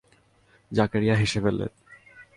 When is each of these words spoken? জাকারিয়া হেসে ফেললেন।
জাকারিয়া 0.71 1.15
হেসে 1.15 1.39
ফেললেন। 1.43 1.71